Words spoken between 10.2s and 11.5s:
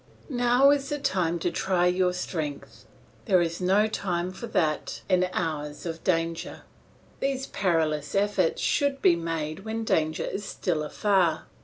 is still afar.